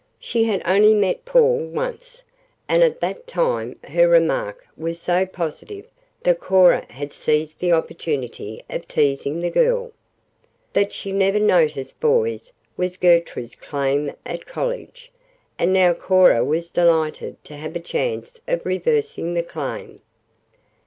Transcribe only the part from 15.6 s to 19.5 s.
now Cora was delighted to have a chance of reversing the